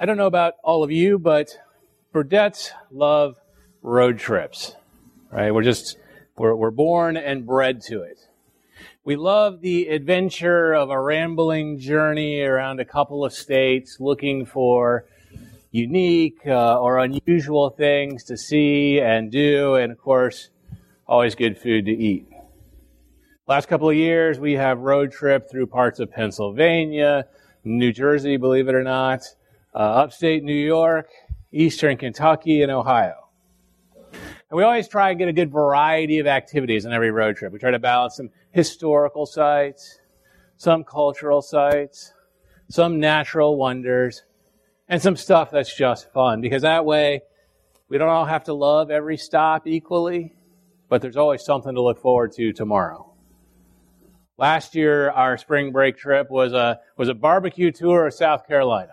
[0.00, 1.58] I don't know about all of you, but
[2.14, 3.34] Burdettes love
[3.82, 4.76] road trips,
[5.32, 5.52] right?
[5.52, 5.96] We're just,
[6.36, 8.20] we're, we're born and bred to it.
[9.02, 15.04] We love the adventure of a rambling journey around a couple of states looking for
[15.72, 20.50] unique uh, or unusual things to see and do, and of course,
[21.08, 22.28] always good food to eat.
[23.48, 27.26] Last couple of years, we have road trip through parts of Pennsylvania,
[27.64, 29.24] New Jersey, believe it or not,
[29.74, 31.08] uh, upstate New York,
[31.52, 33.28] eastern Kentucky, and Ohio.
[34.12, 37.52] And we always try and get a good variety of activities on every road trip.
[37.52, 39.98] We try to balance some historical sites,
[40.56, 42.12] some cultural sites,
[42.70, 44.22] some natural wonders,
[44.88, 46.40] and some stuff that's just fun.
[46.40, 47.20] Because that way,
[47.88, 50.34] we don't all have to love every stop equally,
[50.88, 53.04] but there's always something to look forward to tomorrow.
[54.38, 58.92] Last year, our spring break trip was a, was a barbecue tour of South Carolina.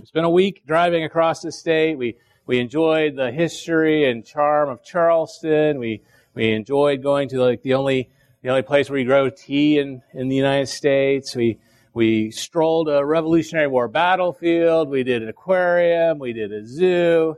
[0.00, 1.96] It's been a week driving across the state.
[1.96, 5.78] We, we enjoyed the history and charm of Charleston.
[5.78, 6.02] We,
[6.34, 8.10] we enjoyed going to like the only,
[8.42, 11.36] the only place where you grow tea in, in the United States.
[11.36, 11.58] We,
[11.92, 14.88] we strolled a Revolutionary War battlefield.
[14.88, 16.18] We did an aquarium.
[16.18, 17.36] We did a zoo.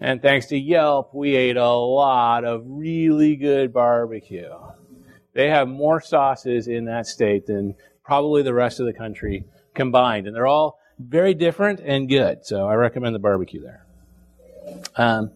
[0.00, 4.54] And thanks to Yelp, we ate a lot of really good barbecue.
[5.34, 10.26] They have more sauces in that state than probably the rest of the country combined.
[10.26, 12.44] And they're all very different and good.
[12.44, 13.84] So I recommend the barbecue there.
[14.96, 15.30] Um,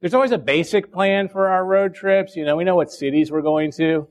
[0.00, 2.34] there's always a basic plan for our road trips.
[2.34, 4.08] You know, we know what cities we're going to.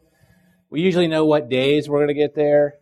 [0.70, 2.76] We usually know what days we're going to get there.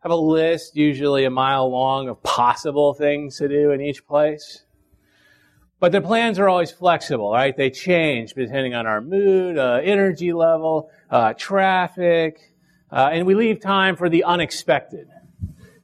[0.00, 4.62] Have a list, usually a mile long, of possible things to do in each place.
[5.80, 7.56] But the plans are always flexible, right?
[7.56, 12.52] They change depending on our mood, uh, energy level, uh, traffic,
[12.90, 15.08] uh, and we leave time for the unexpected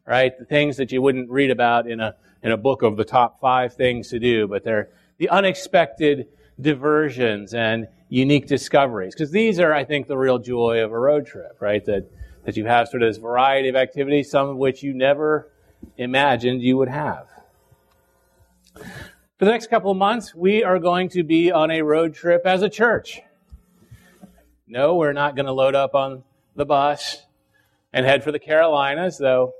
[0.06, 0.36] right?
[0.38, 3.40] The things that you wouldn't read about in a, in a book of the top
[3.40, 6.28] five things to do, but they're the unexpected
[6.60, 9.14] diversions and unique discoveries.
[9.14, 11.84] Because these are, I think, the real joy of a road trip, right?
[11.84, 12.10] That,
[12.44, 15.50] that you have sort of this variety of activities, some of which you never
[15.96, 17.28] imagined you would have.
[18.74, 22.42] For the next couple of months, we are going to be on a road trip
[22.44, 23.20] as a church.
[24.66, 26.22] No, we're not going to load up on
[26.54, 27.22] the bus
[27.92, 29.52] and head for the Carolinas, though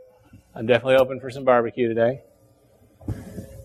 [0.55, 2.25] I'm definitely open for some barbecue today.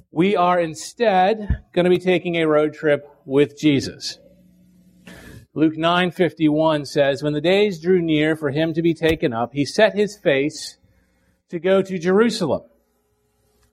[0.10, 4.20] We are instead going to be taking a road trip with Jesus.
[5.54, 9.66] Luke 9:51 says, "When the days drew near for him to be taken up, he
[9.66, 10.78] set his face
[11.50, 12.64] to go to Jerusalem."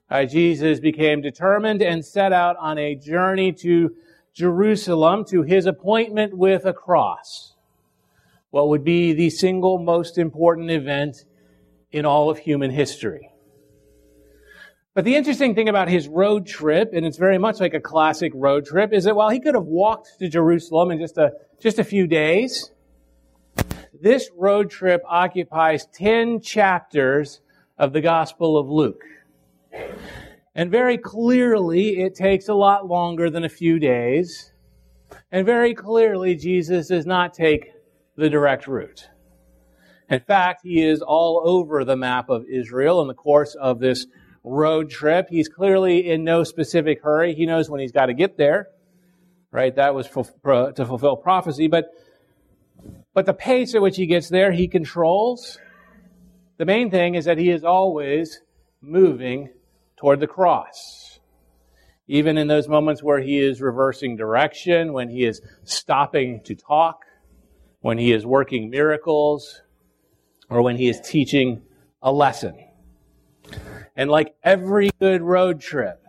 [0.09, 3.95] Uh, Jesus became determined and set out on a journey to
[4.33, 7.55] Jerusalem to his appointment with a cross.
[8.49, 11.23] What would be the single most important event
[11.95, 13.31] in all of human history.
[14.93, 18.33] But the interesting thing about his road trip, and it's very much like a classic
[18.35, 21.79] road trip, is that while he could have walked to Jerusalem in just a, just
[21.79, 22.69] a few days,
[23.93, 27.39] this road trip occupies 10 chapters
[27.77, 29.03] of the Gospel of Luke.
[30.53, 34.51] And very clearly, it takes a lot longer than a few days.
[35.31, 37.71] And very clearly, Jesus does not take
[38.17, 39.07] the direct route.
[40.09, 44.05] In fact, he is all over the map of Israel in the course of this
[44.43, 45.27] road trip.
[45.29, 47.33] He's clearly in no specific hurry.
[47.33, 48.67] He knows when he's got to get there.
[49.51, 49.75] Right?
[49.75, 51.67] That was to fulfill prophecy.
[51.67, 51.85] But,
[53.13, 55.57] but the pace at which he gets there, he controls.
[56.57, 58.41] The main thing is that he is always
[58.81, 59.49] moving
[59.97, 61.19] toward the cross.
[62.07, 66.99] Even in those moments where he is reversing direction, when he is stopping to talk,
[67.79, 69.61] when he is working miracles,
[70.49, 71.61] or when he is teaching
[72.01, 72.55] a lesson.
[73.95, 76.03] And like every good road trip,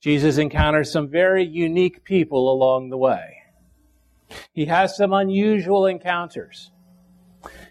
[0.00, 3.36] Jesus encounters some very unique people along the way.
[4.52, 6.70] He has some unusual encounters.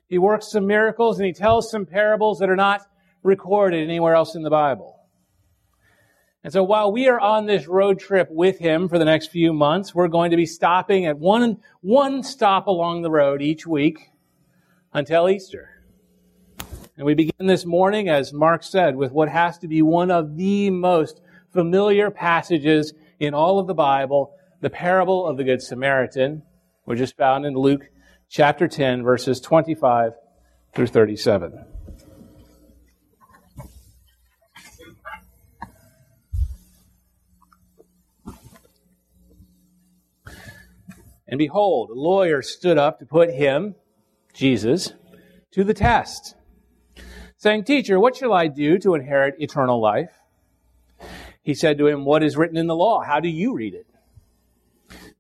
[0.08, 2.82] He works some miracles and he tells some parables that are not
[3.24, 4.96] recorded anywhere else in the Bible.
[6.44, 9.52] And so while we are on this road trip with him for the next few
[9.52, 14.12] months, we're going to be stopping at one, one stop along the road each week
[14.98, 15.70] until Easter.
[16.98, 20.36] And we begin this morning, as Mark said, with what has to be one of
[20.36, 21.22] the most
[21.54, 26.42] familiar passages in all of the Bible, the parable of the Good Samaritan,
[26.86, 27.92] which is found in Luke
[28.28, 30.14] chapter 10, verses 25
[30.74, 31.64] through 37.
[41.28, 43.76] And behold, a lawyer stood up to put him,
[44.38, 44.94] Jesus,
[45.52, 46.36] to the test.
[47.38, 50.12] saying, Teacher, what shall I do to inherit eternal life?
[51.42, 53.02] He said to him, What is written in the law?
[53.02, 53.88] How do you read it?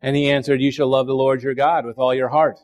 [0.03, 2.59] And he answered, You shall love the Lord your God with all your heart,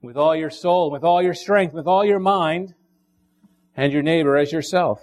[0.00, 2.74] with all your soul, with all your strength, with all your mind,
[3.76, 5.00] and your neighbor as yourself.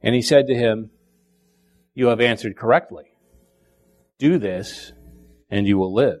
[0.00, 0.90] And he said to him,
[1.94, 3.06] You have answered correctly.
[4.18, 4.92] Do this,
[5.50, 6.20] and you will live.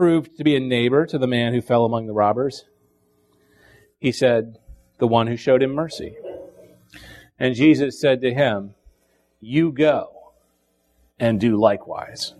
[0.00, 2.64] proved to be a neighbor to the man who fell among the robbers?
[3.98, 4.58] He said,
[4.96, 6.16] The one who showed him mercy.
[7.38, 8.74] And Jesus said to him,
[9.40, 10.32] You go
[11.18, 12.32] and do likewise.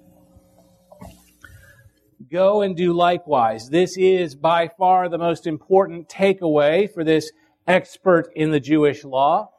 [2.32, 3.68] Go and do likewise.
[3.68, 7.30] This is by far the most important takeaway for this
[7.66, 9.50] expert in the Jewish law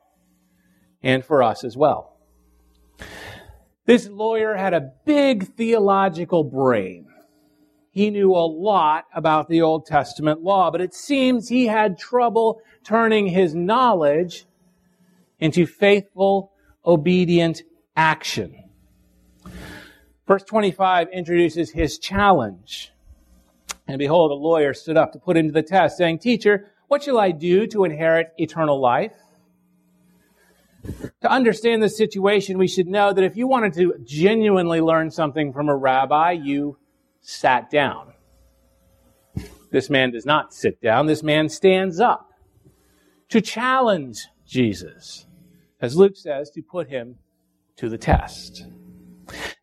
[1.04, 2.18] and for us as well.
[3.86, 7.11] This lawyer had a big theological brain
[7.92, 12.62] he knew a lot about the Old Testament law, but it seems he had trouble
[12.86, 14.46] turning his knowledge
[15.40, 16.54] into faithful,
[16.86, 17.64] obedient
[17.96, 18.56] action.
[20.26, 22.94] Verse 25 introduces his challenge.
[23.88, 27.04] And behold, a lawyer stood up to put him to the test, saying, Teacher, what
[27.04, 29.14] shall I do to inherit eternal life?
[31.22, 35.52] To understand the situation, we should know that if you wanted to genuinely learn something
[35.52, 36.78] from a rabbi, you
[37.22, 38.14] sat down.
[39.72, 41.06] This man does not sit down.
[41.06, 42.34] This man stands up
[43.30, 45.26] to challenge Jesus,
[45.80, 47.16] as Luke says, to put him
[47.78, 48.66] to the test.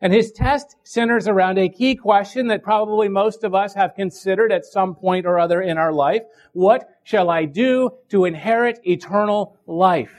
[0.01, 4.51] And his test centers around a key question that probably most of us have considered
[4.51, 6.23] at some point or other in our life.
[6.53, 10.11] What shall I do to inherit eternal life?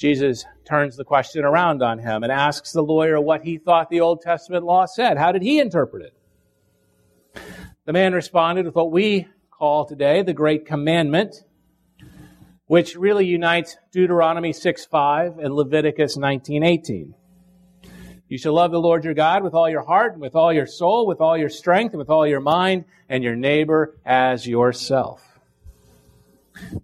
[0.00, 4.00] Jesus turns the question around on him and asks the lawyer what he thought the
[4.00, 5.18] Old Testament law said.
[5.18, 7.42] How did he interpret it?
[7.84, 11.44] The man responded with what we call today the Great Commandment,
[12.64, 17.12] which really unites Deuteronomy 6.5 and Leviticus 19.18.
[18.26, 20.66] You shall love the Lord your God with all your heart, and with all your
[20.66, 25.29] soul, with all your strength, and with all your mind, and your neighbor as yourself.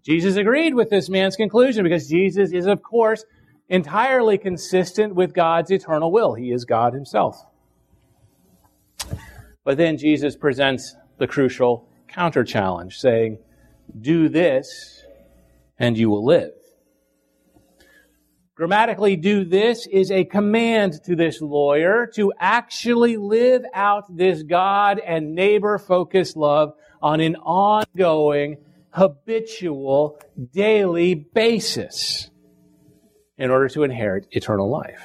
[0.03, 3.25] Jesus agreed with this man's conclusion because Jesus is, of course,
[3.69, 6.35] entirely consistent with God's eternal will.
[6.35, 7.45] He is God himself.
[9.65, 13.39] But then Jesus presents the crucial counter challenge, saying,
[14.01, 15.03] Do this
[15.79, 16.53] and you will live.
[18.55, 24.99] Grammatically, do this is a command to this lawyer to actually live out this God
[24.99, 28.57] and neighbor focused love on an ongoing
[28.97, 30.19] habitual,
[30.55, 32.31] daily basis
[33.37, 35.03] in order to inherit eternal life.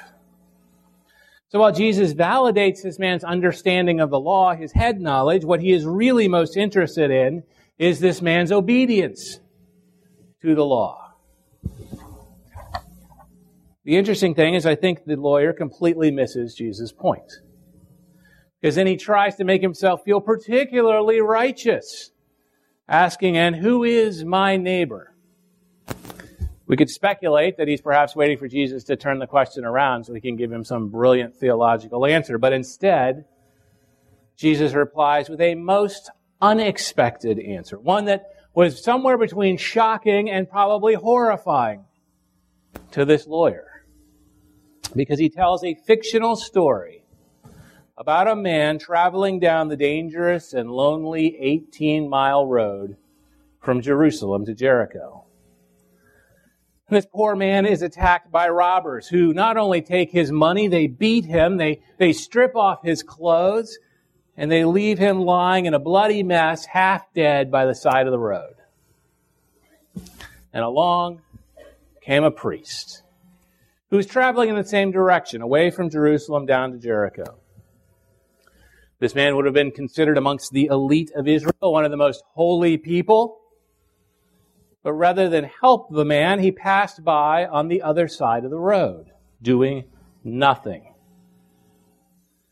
[1.50, 5.74] So while Jesus validates this man's understanding of the law, his head knowledge, what he
[5.74, 7.44] is really most interested in
[7.78, 9.42] is this man's obedience
[10.42, 11.14] to the law.
[13.84, 17.30] The interesting thing is I think the lawyer completely misses Jesus' point.
[18.62, 22.11] Because then he tries to make himself feel particularly righteous
[22.92, 25.16] asking, And who is my neighbor?
[26.68, 30.14] We could speculate that he's perhaps waiting for Jesus to turn the question around so
[30.14, 32.38] he can give him some brilliant theological answer.
[32.38, 33.26] But instead,
[34.38, 40.94] Jesus replies with a most unexpected answer, one that was somewhere between shocking and probably
[40.94, 41.86] horrifying
[42.92, 43.86] to this lawyer.
[44.96, 47.01] Because he tells a fictional story
[47.98, 52.98] about a man traveling down the dangerous and lonely 18 mile road
[53.60, 55.26] from Jerusalem to Jericho.
[56.90, 61.24] This poor man is attacked by robbers who not only take his money, they beat
[61.24, 63.78] him, they, they strip off his clothes,
[64.36, 68.12] and they leave him lying in a bloody mess, half dead by the side of
[68.12, 68.56] the road.
[70.52, 71.22] And along
[72.02, 73.04] came a priest
[73.90, 77.41] who was traveling in the same direction, away from Jerusalem down to Jericho.
[79.02, 82.24] This man would have been considered amongst the elite of Israel, one of the most
[82.36, 83.40] holy people.
[84.84, 88.60] But rather than help the man, he passed by on the other side of the
[88.60, 89.08] road,
[89.42, 89.86] doing
[90.24, 90.94] nothing.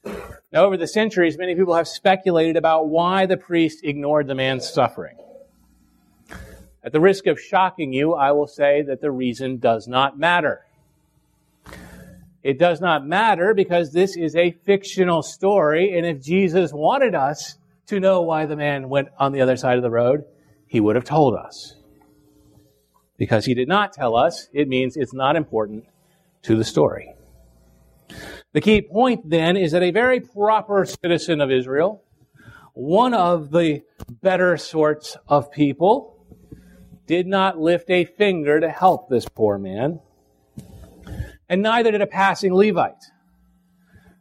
[0.03, 4.67] Now, over the centuries, many people have speculated about why the priest ignored the man's
[4.67, 5.17] suffering.
[6.83, 10.65] At the risk of shocking you, I will say that the reason does not matter.
[12.43, 17.58] It does not matter because this is a fictional story, and if Jesus wanted us
[17.88, 20.24] to know why the man went on the other side of the road,
[20.67, 21.75] he would have told us.
[23.17, 25.86] Because he did not tell us, it means it's not important
[26.43, 27.13] to the story.
[28.53, 32.03] The key point then is that a very proper citizen of Israel,
[32.74, 36.25] one of the better sorts of people,
[37.05, 40.00] did not lift a finger to help this poor man,
[41.49, 43.03] and neither did a passing Levite.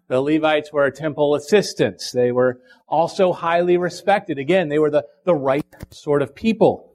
[0.08, 2.10] The Levites were temple assistants.
[2.10, 4.38] They were also highly respected.
[4.38, 6.90] Again, they were the, the right sort of people.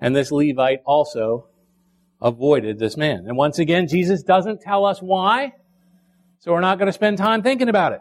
[0.00, 1.48] And this Levite also
[2.22, 3.24] avoided this man.
[3.26, 5.52] And once again, Jesus doesn't tell us why,
[6.40, 8.00] so we're not going to spend time thinking about it.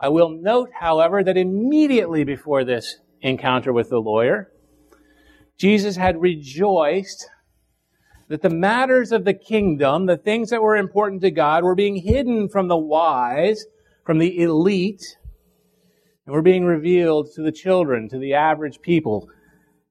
[0.00, 4.50] I will note, however, that immediately before this encounter with the lawyer,
[5.58, 7.28] Jesus had rejoiced
[8.28, 11.96] that the matters of the kingdom, the things that were important to God, were being
[11.96, 13.64] hidden from the wise,
[14.04, 15.16] from the elite,
[16.26, 19.28] and were being revealed to the children, to the average people.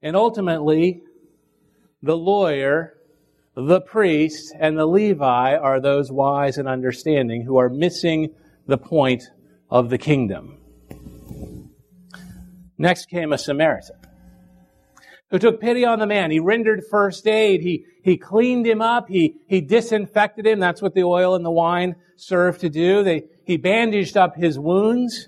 [0.03, 1.01] And ultimately,
[2.03, 2.93] the lawyer,
[3.55, 8.35] the priest, and the Levi are those wise and understanding who are missing
[8.67, 9.23] the point
[9.71, 10.59] of the kingdom.
[12.77, 14.06] Next came a Samaritan
[15.29, 16.31] who took pity on the man.
[16.31, 17.61] He rendered first aid.
[17.61, 19.09] He, he cleaned him up.
[19.09, 20.59] He, he disinfected him.
[20.59, 23.03] That's what the oil and the wine served to do.
[23.03, 25.27] They, he bandaged up his wounds.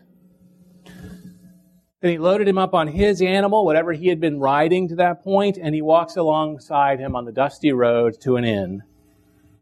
[2.02, 5.22] Then he loaded him up on his animal, whatever he had been riding to that
[5.22, 8.84] point, and he walks alongside him on the dusty road to an inn,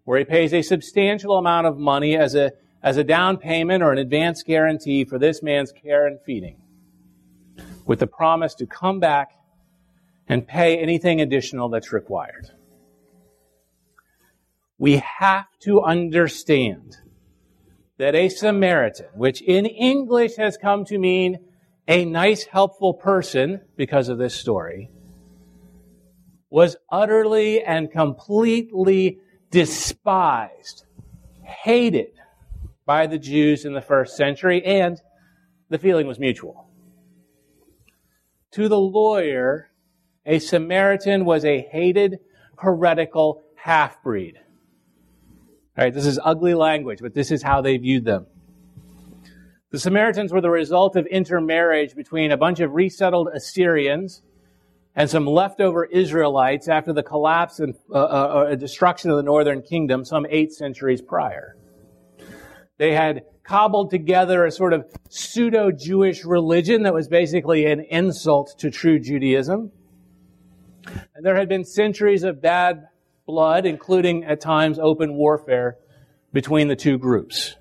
[0.04, 2.52] where he pays a substantial amount of money as a,
[2.84, 6.62] as a down payment or an advance guarantee for this man's care and feeding,
[7.88, 9.32] with the promise to come back
[10.28, 12.48] and pay anything additional that's required.
[14.78, 16.98] We have to understand
[17.98, 21.40] that a Samaritan, which in English has come to mean
[21.88, 24.92] a nice, helpful person because of this story,
[26.50, 29.20] was utterly and completely
[29.50, 30.86] despised,
[31.42, 32.12] hated
[32.86, 35.02] by the Jews in the first century, and
[35.70, 36.70] the feeling was mutual.
[38.52, 39.67] To the lawyer,
[40.28, 42.20] a Samaritan was a hated,
[42.58, 44.36] heretical half breed.
[45.78, 48.28] All right, this is ugly language, but this is how they viewed them.
[49.72, 54.22] The Samaritans were the result of intermarriage between a bunch of resettled Assyrians
[54.96, 59.62] and some leftover Israelites after the collapse and uh, uh, uh destruction of the northern
[59.62, 61.56] kingdom some eight centuries prior.
[62.78, 68.56] They had cobbled together a sort of pseudo Jewish religion that was basically an insult
[68.60, 69.72] to true Judaism.
[71.16, 72.88] And there had been centuries of bad
[73.26, 75.78] blood, including at times open warfare
[76.34, 77.56] between the two groups.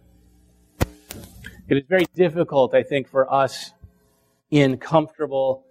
[1.69, 3.73] It is very difficult, I think, for us
[4.51, 5.65] in comfortable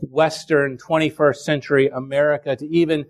[0.00, 3.06] Western 21st century America to even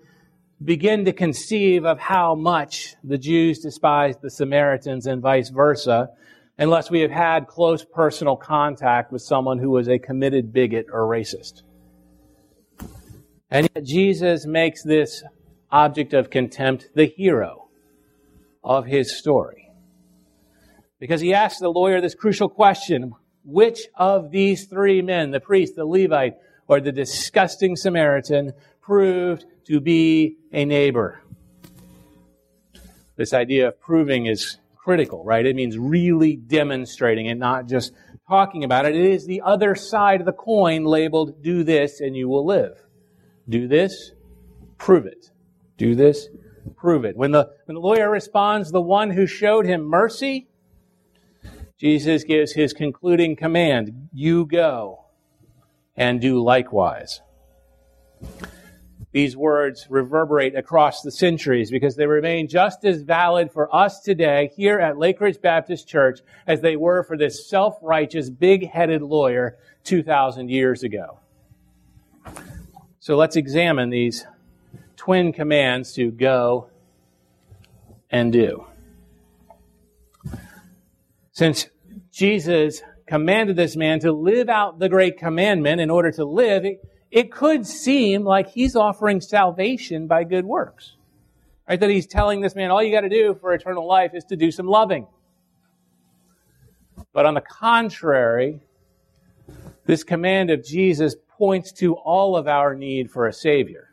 [0.64, 6.10] begin to conceive of how much the Jews despised the Samaritans and vice versa,
[6.58, 11.02] unless we have had close personal contact with someone who was a committed bigot or
[11.02, 11.62] racist.
[13.50, 15.22] And yet Jesus makes this
[15.70, 17.68] object of contempt the hero
[18.62, 19.70] of his story.
[20.98, 23.12] Because he asks the lawyer this crucial question
[23.44, 26.34] which of these three men, the priest, the Levite,
[26.66, 31.22] or the disgusting Samaritan, proved to be a neighbor?
[33.14, 35.46] This idea of proving is critical, right?
[35.46, 37.92] It means really demonstrating and not just
[38.28, 38.96] talking about it.
[38.96, 42.85] It is the other side of the coin labeled, do this and you will live.
[43.48, 44.12] Do this,
[44.78, 45.30] prove it.
[45.76, 46.28] Do this,
[46.76, 47.16] prove it.
[47.16, 50.48] When the, when the lawyer responds, the one who showed him mercy,
[51.78, 55.04] Jesus gives his concluding command You go
[55.96, 57.20] and do likewise.
[59.12, 64.50] these words reverberate across the centuries because they remain just as valid for us today
[64.56, 70.50] here at Lake Ridge Baptist Church as they were for this self-righteous, big-headed lawyer 2,000
[70.50, 71.18] years ago.
[73.06, 74.26] So let's examine these
[74.96, 76.70] twin commands to go
[78.10, 78.66] and do.
[81.30, 81.68] Since
[82.10, 86.84] Jesus commanded this man to live out the great commandment in order to live, it,
[87.12, 90.96] it could seem like he's offering salvation by good works.
[91.68, 91.78] Right?
[91.78, 94.36] That he's telling this man, all you got to do for eternal life is to
[94.36, 95.06] do some loving.
[97.12, 98.62] But on the contrary,
[99.84, 103.88] this command of Jesus points to all of our need for a Savior.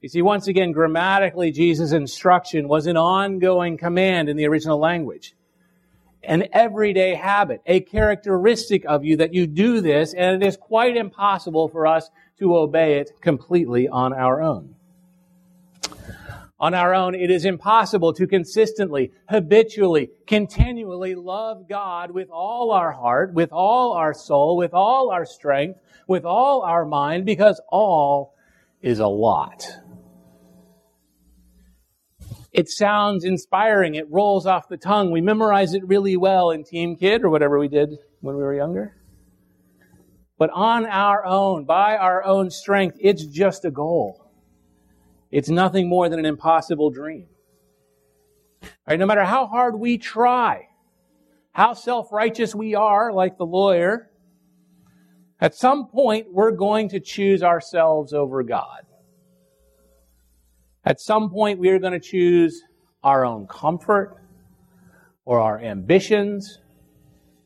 [0.00, 5.34] You see, once again, grammatically, Jesus' instruction was an ongoing command in the original language.
[6.22, 10.96] An everyday habit, a characteristic of you that you do this, and it is quite
[10.96, 14.74] impossible for us to obey it completely on our own.
[16.60, 22.90] On our own, it is impossible to consistently, habitually, continually love God with all our
[22.90, 28.34] heart, with all our soul, with all our strength, with all our mind, because all
[28.82, 29.64] is a lot.
[32.52, 33.94] It sounds inspiring.
[33.94, 35.12] It rolls off the tongue.
[35.12, 38.54] We memorize it really well in Team Kid or whatever we did when we were
[38.54, 38.96] younger.
[40.38, 44.27] But on our own, by our own strength, it's just a goal.
[45.30, 47.26] It's nothing more than an impossible dream.
[48.88, 48.98] Right?
[48.98, 50.68] No matter how hard we try,
[51.52, 54.10] how self-righteous we are, like the lawyer,
[55.40, 58.82] at some point we're going to choose ourselves over God.
[60.84, 62.62] At some point, we are going to choose
[63.02, 64.16] our own comfort
[65.26, 66.60] or our ambitions,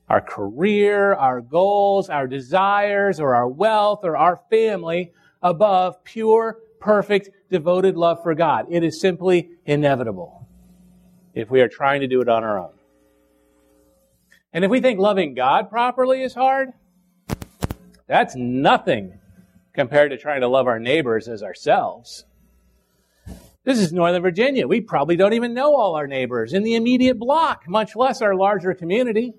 [0.08, 5.10] our career, our goals, our desires, or our wealth, or our family
[5.42, 8.66] above pure, perfect, devoted love for God.
[8.71, 10.49] It is simply inevitable
[11.35, 12.73] if we are trying to do it on our own.
[14.52, 16.71] And if we think loving God properly is hard,
[18.06, 19.18] that's nothing
[19.73, 22.25] compared to trying to love our neighbors as ourselves.
[23.64, 24.66] This is Northern Virginia.
[24.66, 28.35] We probably don't even know all our neighbors in the immediate block, much less our
[28.35, 29.35] larger community.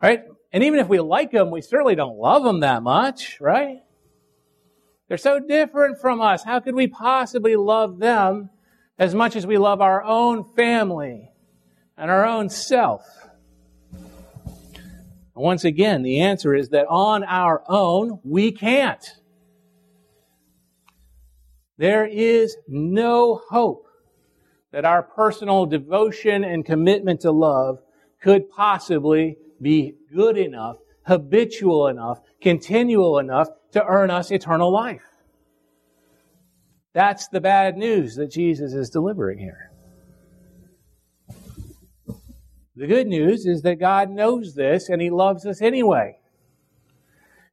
[0.00, 0.22] Right?
[0.52, 3.82] And even if we like them, we certainly don't love them that much, right?
[5.08, 6.44] They're so different from us.
[6.44, 8.50] How could we possibly love them
[8.98, 11.30] as much as we love our own family
[11.96, 13.02] and our own self?
[15.34, 19.04] Once again, the answer is that on our own, we can't.
[21.76, 23.86] There is no hope
[24.70, 27.80] that our personal devotion and commitment to love
[28.22, 35.04] could possibly be good enough, habitual enough, continual enough to earn us eternal life.
[36.92, 39.70] That's the bad news that Jesus is delivering here.
[42.76, 46.18] The good news is that God knows this and He loves us anyway.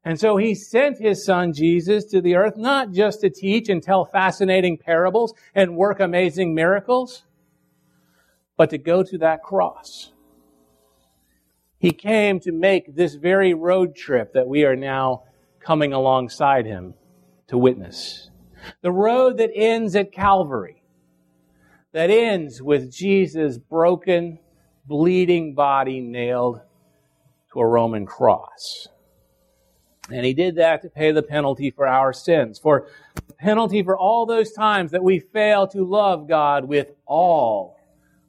[0.04, 3.84] And so he sent his son Jesus to the earth not just to teach and
[3.84, 7.24] tell fascinating parables and work amazing miracles,
[8.58, 10.12] but to go to that cross.
[11.78, 15.24] He came to make this very road trip that we are now
[15.64, 16.94] coming alongside him
[17.48, 18.30] to witness.
[18.82, 20.84] The road that ends at Calvary,
[21.94, 24.40] that ends with Jesus' broken,
[24.86, 26.62] bleeding body nailed
[27.52, 28.88] to a Roman cross.
[30.10, 32.88] And he did that to pay the penalty for our sins, for
[33.28, 37.78] the penalty for all those times that we fail to love God with all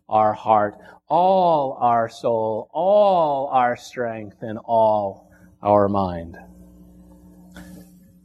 [0.08, 0.76] our heart,
[1.08, 5.30] all our soul, all our strength, and all
[5.62, 6.36] our mind.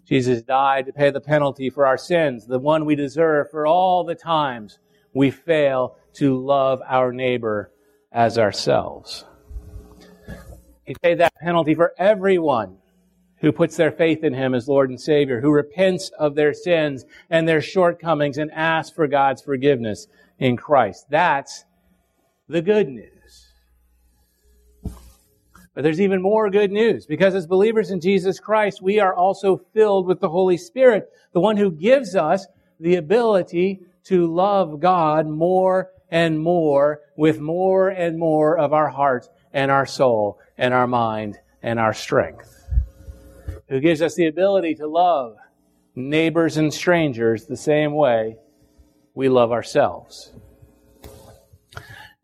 [0.08, 4.06] Jesus died to pay the penalty for our sins, the one we deserve for all
[4.06, 4.80] the times
[5.14, 7.72] we fail to love our neighbor
[8.12, 9.26] as ourselves.
[10.86, 12.78] He paid that penalty for everyone
[13.40, 17.04] who puts their faith in Him as Lord and Savior, who repents of their sins
[17.30, 20.08] and their shortcomings and asks for God's forgiveness
[20.40, 21.08] in Christ.
[21.10, 21.66] That's
[22.48, 23.17] the good news.
[25.78, 29.62] But there's even more good news because as believers in Jesus Christ, we are also
[29.76, 32.48] filled with the Holy Spirit, the one who gives us
[32.80, 39.30] the ability to love God more and more with more and more of our heart
[39.54, 42.68] and our soul and our mind and our strength
[43.70, 45.38] who gives us the ability to love
[45.94, 48.38] neighbors and strangers the same way
[49.14, 50.32] we love ourselves.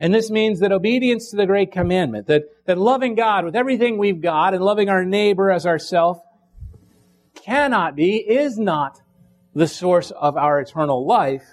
[0.03, 3.97] And this means that obedience to the great commandment, that, that loving God with everything
[3.97, 6.19] we've got and loving our neighbor as ourself
[7.35, 8.99] cannot be, is not
[9.55, 11.45] the source of our eternal life.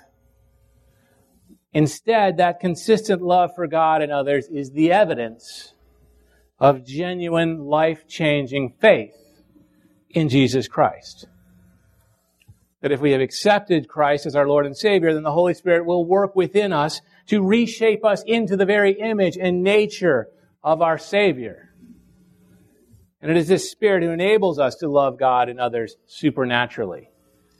[1.72, 5.72] Instead, that consistent love for God and others is the evidence
[6.58, 9.14] of genuine life changing faith
[10.08, 11.28] in Jesus Christ.
[12.80, 15.86] That if we have accepted Christ as our Lord and Savior, then the Holy Spirit
[15.86, 17.00] will work within us
[17.30, 20.26] to reshape us into the very image and nature
[20.64, 21.72] of our Savior.
[23.22, 27.08] And it is this Spirit who enables us to love God and others supernaturally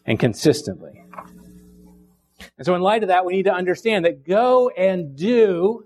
[0.05, 1.05] and consistently.
[1.15, 5.85] And so, in light of that, we need to understand that go and do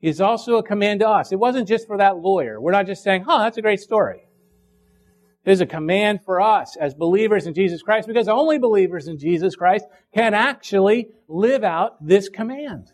[0.00, 1.32] is also a command to us.
[1.32, 2.60] It wasn't just for that lawyer.
[2.60, 4.25] We're not just saying, huh, that's a great story.
[5.46, 9.16] It is a command for us as believers in Jesus Christ because only believers in
[9.16, 12.90] Jesus Christ can actually live out this command.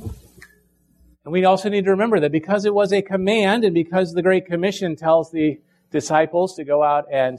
[0.00, 4.22] And we also need to remember that because it was a command and because the
[4.22, 5.60] Great Commission tells the
[5.92, 7.38] disciples to go out and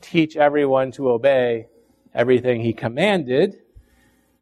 [0.00, 1.66] teach everyone to obey
[2.14, 3.56] everything he commanded,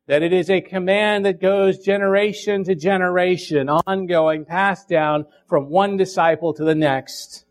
[0.08, 5.96] that it is a command that goes generation to generation, ongoing, passed down from one
[5.96, 7.46] disciple to the next.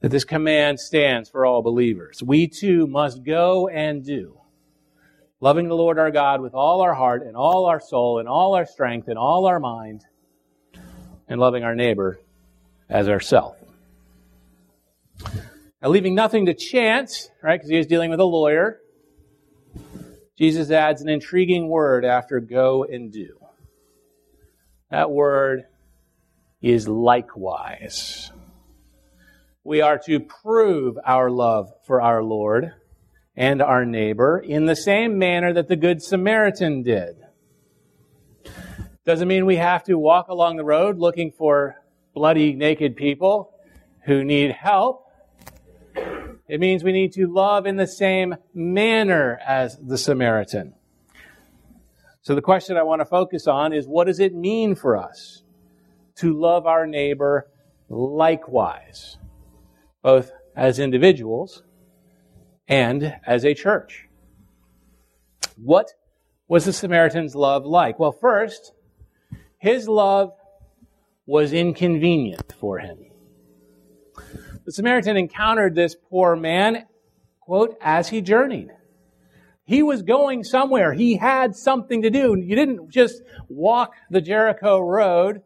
[0.00, 2.22] That this command stands for all believers.
[2.22, 4.38] We too must go and do
[5.40, 8.54] loving the Lord our God with all our heart and all our soul and all
[8.54, 10.04] our strength and all our mind,
[11.28, 12.18] and loving our neighbor
[12.88, 13.56] as ourself.
[15.80, 18.80] Now, leaving nothing to chance, right, because he is dealing with a lawyer,
[20.36, 23.38] Jesus adds an intriguing word after go and do.
[24.90, 25.66] That word
[26.62, 28.32] is likewise.
[29.68, 32.72] We are to prove our love for our Lord
[33.36, 37.16] and our neighbor in the same manner that the Good Samaritan did.
[39.04, 41.76] Doesn't mean we have to walk along the road looking for
[42.14, 43.52] bloody, naked people
[44.06, 45.06] who need help.
[46.48, 50.76] It means we need to love in the same manner as the Samaritan.
[52.22, 55.42] So the question I want to focus on is what does it mean for us
[56.14, 57.50] to love our neighbor
[57.90, 59.18] likewise,
[60.02, 61.62] both as individuals
[62.66, 64.08] and as a church.
[65.56, 65.92] What
[66.46, 67.98] was the Samaritan's love like?
[67.98, 68.72] Well, first,
[69.58, 70.32] his love
[71.26, 72.98] was inconvenient for him.
[74.64, 76.86] The Samaritan encountered this poor man,
[77.40, 78.70] quote, as he journeyed.
[79.64, 80.94] He was going somewhere.
[80.94, 82.36] He had something to do.
[82.38, 85.42] You didn't just walk the Jericho road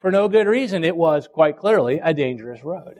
[0.00, 0.82] for no good reason.
[0.82, 2.98] It was quite clearly a dangerous road.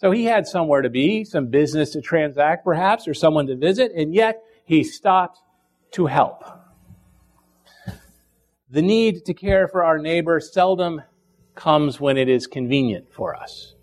[0.00, 3.92] So he had somewhere to be, some business to transact perhaps, or someone to visit,
[3.94, 5.38] and yet he stopped
[5.92, 6.42] to help.
[8.70, 11.02] The need to care for our neighbor seldom
[11.54, 13.74] comes when it is convenient for us.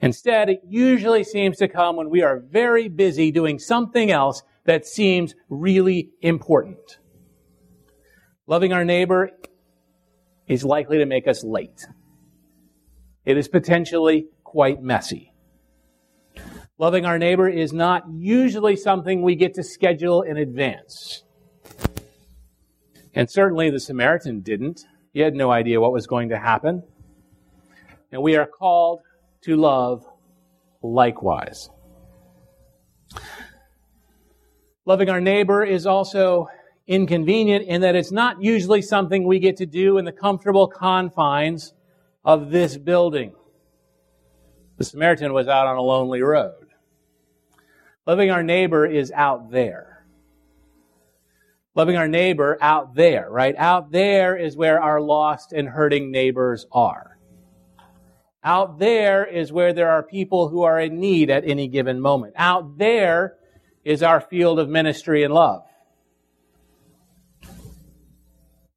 [0.00, 4.84] Instead, it usually seems to come when we are very busy doing something else that
[4.84, 6.98] seems really important.
[8.46, 9.30] Loving our neighbor
[10.46, 11.86] is likely to make us late.
[13.24, 15.32] It is potentially quite messy.
[16.76, 21.24] Loving our neighbor is not usually something we get to schedule in advance.
[23.14, 24.82] And certainly the Samaritan didn't.
[25.14, 26.82] He had no idea what was going to happen.
[28.10, 29.00] And we are called
[29.44, 30.04] to love
[30.82, 31.70] likewise.
[34.84, 36.48] Loving our neighbor is also
[36.86, 41.72] inconvenient in that it's not usually something we get to do in the comfortable confines
[42.22, 43.32] of this building.
[44.82, 46.66] The Samaritan was out on a lonely road.
[48.04, 50.04] Loving our neighbor is out there.
[51.76, 53.54] Loving our neighbor out there, right?
[53.56, 57.16] Out there is where our lost and hurting neighbors are.
[58.42, 62.34] Out there is where there are people who are in need at any given moment.
[62.36, 63.36] Out there
[63.84, 65.62] is our field of ministry and love.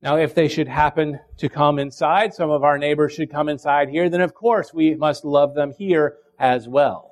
[0.06, 3.90] Now, if they should happen to come inside, some of our neighbors should come inside
[3.90, 7.10] here, then of course we must love them here as well.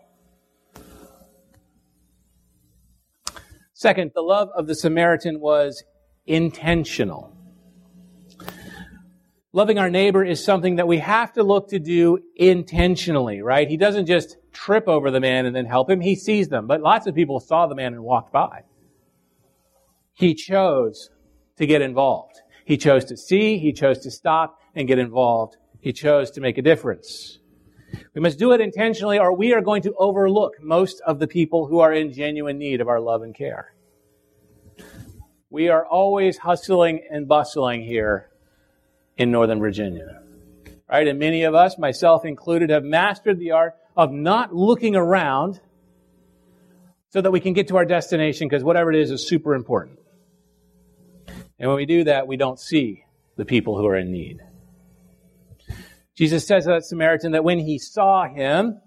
[3.74, 5.84] Second, the love of the Samaritan was
[6.28, 7.36] intentional.
[9.54, 13.68] Loving our neighbor is something that we have to look to do intentionally, right?
[13.68, 16.00] He doesn't just trip over the man and then help him.
[16.00, 16.68] He sees them.
[16.68, 18.66] But lots of people saw the man and walked by.
[20.14, 21.10] He chose
[21.58, 22.43] to get involved.
[22.66, 25.58] He chose to see, he chose to stop and get involved.
[25.80, 27.40] He chose to make a difference.
[28.16, 31.68] We must do it intentionally or we are going to overlook most of the people
[31.68, 33.74] who are in genuine need of our love and care.
[35.50, 38.30] We are always hustling and bustling here
[39.18, 40.22] in Northern Virginia.
[40.90, 41.08] Right?
[41.08, 45.60] And many of us, myself included, have mastered the art of not looking around
[47.10, 50.00] so that we can get to our destination because whatever it is is super important.
[51.64, 53.06] And when we do that, we don't see
[53.38, 54.42] the people who are in need.
[56.14, 58.82] Jesus says to that Samaritan that when he saw him,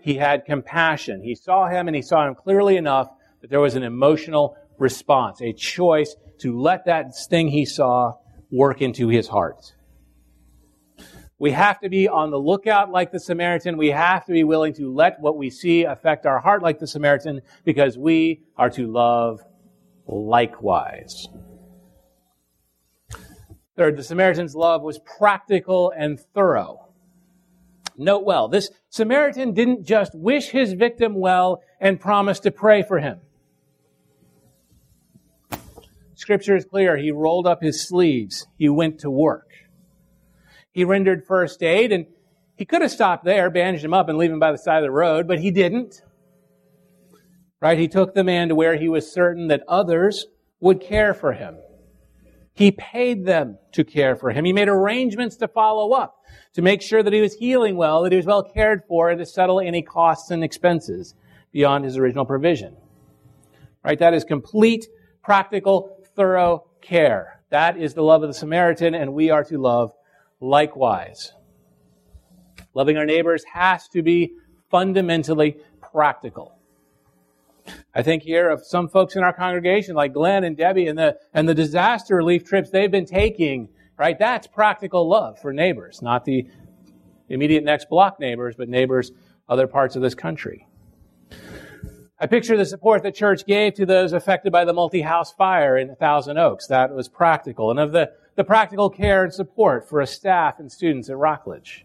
[0.00, 1.20] he had compassion.
[1.22, 3.10] He saw him and he saw him clearly enough
[3.42, 8.14] that there was an emotional response, a choice to let that thing he saw
[8.50, 9.74] work into his heart.
[11.38, 13.76] We have to be on the lookout like the Samaritan.
[13.76, 16.86] We have to be willing to let what we see affect our heart like the
[16.86, 19.42] Samaritan because we are to love
[20.06, 21.28] likewise.
[23.78, 26.88] Third, the Samaritan's love was practical and thorough.
[27.96, 32.98] Note well, this Samaritan didn't just wish his victim well and promise to pray for
[32.98, 33.20] him.
[36.16, 36.96] Scripture is clear.
[36.96, 38.48] He rolled up his sleeves.
[38.56, 39.48] He went to work.
[40.72, 42.06] He rendered first aid and
[42.56, 44.82] he could have stopped there, bandaged him up and leave him by the side of
[44.82, 46.02] the road, but he didn't.
[47.60, 47.78] Right?
[47.78, 50.26] He took the man to where he was certain that others
[50.58, 51.58] would care for him.
[52.58, 54.44] He paid them to care for him.
[54.44, 58.10] He made arrangements to follow up, to make sure that he was healing well, that
[58.10, 61.14] he was well cared for, and to settle any costs and expenses
[61.52, 62.76] beyond his original provision.
[63.84, 64.00] Right?
[64.00, 64.88] That is complete,
[65.22, 67.40] practical, thorough care.
[67.50, 69.92] That is the love of the Samaritan, and we are to love
[70.40, 71.34] likewise.
[72.74, 74.32] Loving our neighbors has to be
[74.68, 76.57] fundamentally practical.
[77.94, 81.16] I think here of some folks in our congregation, like Glenn and Debbie, and the
[81.34, 83.68] and the disaster relief trips they've been taking.
[83.96, 86.46] Right, that's practical love for neighbors, not the
[87.28, 89.10] immediate next block neighbors, but neighbors
[89.48, 90.68] other parts of this country.
[92.20, 95.94] I picture the support the church gave to those affected by the multi-house fire in
[95.96, 96.66] Thousand Oaks.
[96.68, 100.70] That was practical, and of the the practical care and support for a staff and
[100.70, 101.84] students at Rockledge.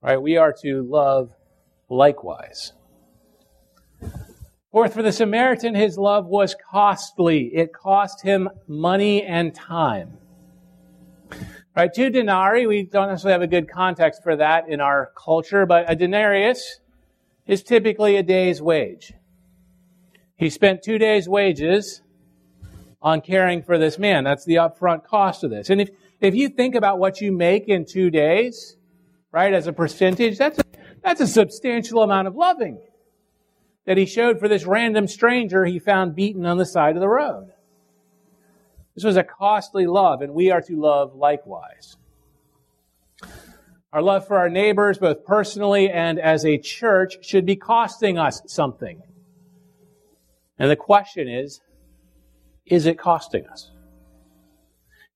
[0.00, 1.34] Right, we are to love
[1.88, 2.72] likewise.
[4.72, 7.50] Fourth, for the Samaritan, his love was costly.
[7.52, 10.18] It cost him money and time.
[11.76, 15.66] Right, two denarii, we don't necessarily have a good context for that in our culture,
[15.66, 16.78] but a denarius
[17.46, 19.12] is typically a day's wage.
[20.36, 22.02] He spent two days' wages
[23.02, 24.22] on caring for this man.
[24.22, 25.68] That's the upfront cost of this.
[25.68, 28.76] And if, if you think about what you make in two days,
[29.32, 30.62] right, as a percentage, that's a,
[31.02, 32.78] that's a substantial amount of loving
[33.86, 37.08] that he showed for this random stranger he found beaten on the side of the
[37.08, 37.52] road.
[38.94, 41.96] This was a costly love, and we are to love likewise.
[43.92, 48.42] Our love for our neighbors, both personally and as a church, should be costing us
[48.46, 49.02] something.
[50.58, 51.60] And the question is,
[52.66, 53.70] is it costing us?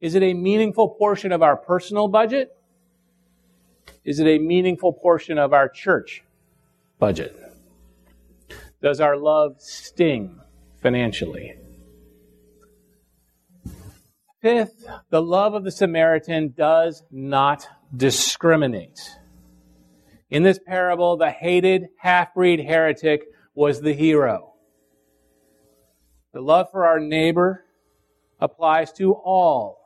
[0.01, 2.57] Is it a meaningful portion of our personal budget?
[4.05, 6.25] Is it a meaningful portion of our church
[6.99, 7.44] budget?
[8.85, 10.41] Does our love sting
[10.83, 11.55] financially?
[14.43, 17.67] Fifth, the love of the Samaritan does not
[17.97, 19.01] discriminate.
[20.29, 23.23] In this parable, the hated half breed heretic
[23.55, 24.53] was the hero.
[26.35, 27.65] The love for our neighbor
[28.39, 29.79] applies to all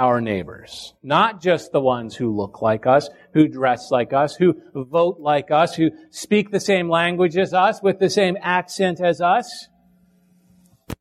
[0.00, 4.54] our neighbors, not just the ones who look like us, who dress like us, who
[4.74, 9.20] vote like us, who speak the same language as us, with the same accent as
[9.20, 9.68] us,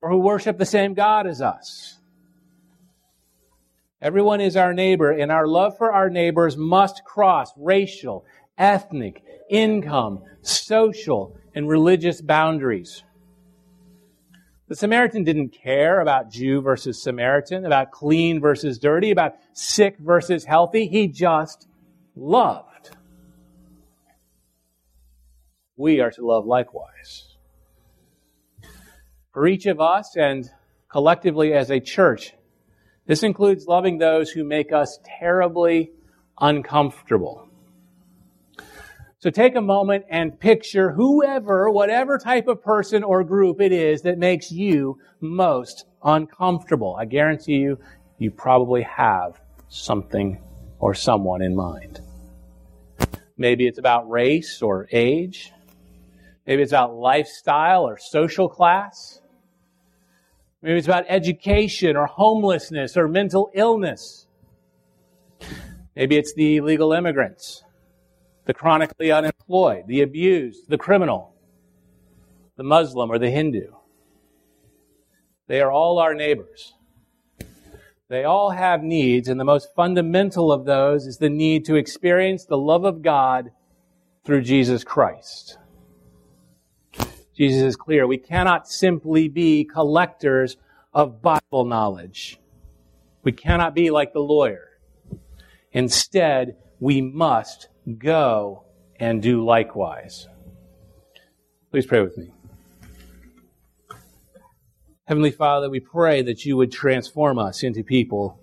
[0.02, 1.98] or who worship the same God as us.
[4.02, 8.26] Everyone is our neighbor, and our love for our neighbors must cross racial,
[8.58, 13.02] ethnic, income, social, and religious boundaries.
[14.70, 20.46] The Samaritan didn't care about Jew versus Samaritan, about clean versus dirty, about sick versus
[20.46, 20.88] healthy.
[20.88, 21.68] He just
[22.16, 22.96] loved.
[25.76, 27.36] We are to love likewise.
[29.34, 30.48] For each of us and
[30.88, 32.36] collectively as a church,
[33.08, 35.94] this includes loving those who make us terribly
[36.40, 37.49] uncomfortable.
[39.22, 44.04] So take a moment and picture whoever, whatever type of person or group it is
[44.04, 46.96] that makes you most uncomfortable.
[46.98, 47.80] I guarantee you,
[48.18, 50.42] you probably have something
[50.80, 52.00] or someone in mind.
[53.36, 55.52] Maybe it's about race or age.
[56.48, 59.20] Maybe it's about lifestyle or social class.
[60.62, 64.28] Maybe it's about education or homelessness or mental illness.
[65.94, 67.64] Maybe it's the illegal immigrants
[68.50, 71.36] the chronically unemployed, the abused, the criminal,
[72.58, 73.68] the Muslim, or the Hindu.
[75.46, 76.74] They are all our neighbors.
[78.08, 82.46] They all have needs, and the most fundamental of those is the need to experience
[82.46, 83.52] the love of God
[84.26, 85.60] through Jesus Christ.
[87.38, 88.08] Jesus is clear.
[88.08, 90.58] We cannot simply be collectors
[90.92, 92.40] of Bible knowledge.
[93.22, 94.70] We cannot be like the lawyer.
[95.72, 98.64] Instead, we must go
[99.00, 100.28] and do likewise.
[101.72, 102.32] Please pray with me.
[105.06, 108.40] Heavenly Father, we pray that you would transform us into people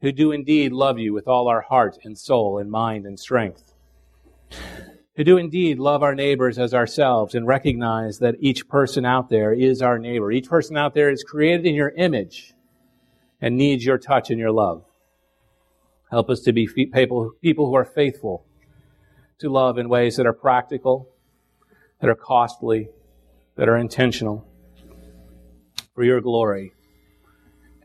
[0.00, 3.72] who do indeed love you with all our heart and soul and mind and strength.
[5.16, 9.52] Who do indeed love our neighbors as ourselves and recognize that each person out there
[9.52, 10.32] is our neighbor.
[10.32, 12.54] Each person out there is created in your image
[13.40, 14.84] and needs your touch and your love.
[16.10, 18.44] Help us to be people, people who are faithful
[19.38, 21.08] to love in ways that are practical,
[22.00, 22.88] that are costly,
[23.56, 24.46] that are intentional
[25.94, 26.72] for your glory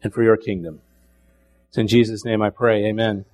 [0.01, 0.81] and for your kingdom.
[1.69, 2.85] It's in Jesus' name I pray.
[2.85, 3.25] Amen.